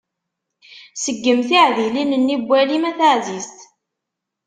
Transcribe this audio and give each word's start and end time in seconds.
Seggem 1.01 1.39
tiɛdilin-nni 1.47 2.37
n 2.41 2.45
walim 2.47 2.83
a 2.89 2.91
taɛzizt. 2.99 3.57